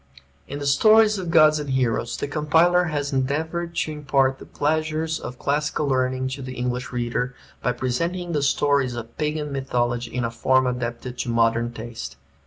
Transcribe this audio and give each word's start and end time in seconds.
In 0.47 0.57
the 0.57 0.65
"Stories 0.65 1.19
of 1.19 1.29
Gods 1.29 1.59
and 1.59 1.69
Heroes" 1.69 2.17
the 2.17 2.27
compiler 2.27 2.85
has 2.85 3.13
endeavored 3.13 3.75
to 3.75 3.91
impart 3.91 4.39
the 4.39 4.47
pleasures 4.47 5.19
of 5.19 5.37
classical 5.37 5.85
learning 5.87 6.29
to 6.29 6.41
the 6.41 6.55
English 6.55 6.91
reader, 6.91 7.35
by 7.61 7.73
presenting 7.73 8.31
the 8.31 8.41
stories 8.41 8.95
of 8.95 9.15
Pagan 9.19 9.51
mythology 9.51 10.11
in 10.11 10.25
a 10.25 10.31
form 10.31 10.65
adapted 10.65 11.19
to 11.19 11.29
modern 11.29 11.71
taste. 11.71 12.17